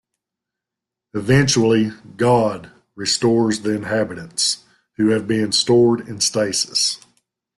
Eventually 1.13 1.91
"God" 2.17 2.71
restores 2.95 3.59
the 3.61 3.75
inhabitants, 3.75 4.63
who 4.95 5.09
have 5.09 5.27
been 5.27 5.51
stored 5.51 6.07
in 6.09 6.19
stasis. 6.21 7.05